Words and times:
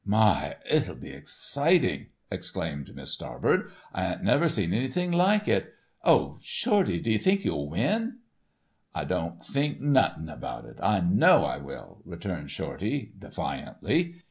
"My, 0.03 0.55
itull 0.67 0.95
be 0.99 1.11
exciting!" 1.11 2.07
exclaimed 2.31 2.95
Miss 2.95 3.11
Starbird. 3.11 3.69
"I 3.93 4.11
ain't 4.13 4.23
never 4.23 4.49
seen 4.49 4.73
anything 4.73 5.11
like 5.11 5.47
it. 5.47 5.75
Oh, 6.03 6.39
Shorty, 6.41 6.99
d'ye 6.99 7.19
think 7.19 7.45
you'll 7.45 7.69
win?" 7.69 8.17
"I 8.95 9.03
don't 9.05 9.45
think 9.45 9.79
nothun 9.79 10.27
about 10.27 10.65
it. 10.65 10.79
I 10.81 11.01
know 11.01 11.45
I 11.45 11.57
will," 11.57 12.01
returned 12.03 12.49
Shorty, 12.49 13.11
defiantly. 13.19 14.15